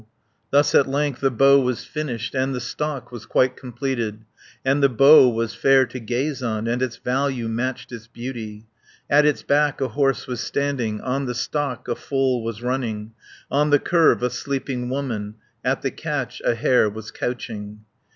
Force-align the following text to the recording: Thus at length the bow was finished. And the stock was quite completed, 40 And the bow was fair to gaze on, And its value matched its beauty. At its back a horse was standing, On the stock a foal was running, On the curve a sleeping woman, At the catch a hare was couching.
Thus 0.49 0.73
at 0.73 0.89
length 0.89 1.21
the 1.21 1.29
bow 1.29 1.59
was 1.59 1.83
finished. 1.83 2.33
And 2.33 2.55
the 2.55 2.59
stock 2.59 3.11
was 3.11 3.27
quite 3.27 3.55
completed, 3.55 4.13
40 4.13 4.25
And 4.65 4.81
the 4.81 4.89
bow 4.89 5.29
was 5.29 5.53
fair 5.53 5.85
to 5.85 5.99
gaze 5.99 6.41
on, 6.41 6.65
And 6.67 6.81
its 6.81 6.97
value 6.97 7.47
matched 7.47 7.91
its 7.91 8.07
beauty. 8.07 8.65
At 9.11 9.27
its 9.27 9.43
back 9.43 9.79
a 9.79 9.89
horse 9.89 10.25
was 10.25 10.39
standing, 10.41 11.01
On 11.01 11.27
the 11.27 11.35
stock 11.35 11.87
a 11.87 11.93
foal 11.93 12.43
was 12.43 12.63
running, 12.63 13.11
On 13.51 13.69
the 13.69 13.77
curve 13.77 14.23
a 14.23 14.31
sleeping 14.31 14.89
woman, 14.89 15.35
At 15.63 15.83
the 15.83 15.91
catch 15.91 16.41
a 16.43 16.55
hare 16.55 16.89
was 16.89 17.11
couching. 17.11 17.81